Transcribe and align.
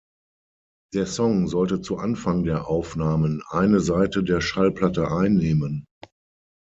Der 0.95 1.05
Song 1.05 1.47
sollte 1.47 1.79
zu 1.79 1.97
Anfang 1.99 2.43
der 2.43 2.65
Aufnahmen 2.65 3.43
eine 3.49 3.79
Seite 3.79 4.23
der 4.23 4.41
Schallplatte 4.41 5.11
einnehmen. 5.11 5.85